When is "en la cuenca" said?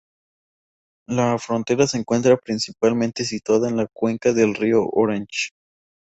3.69-4.33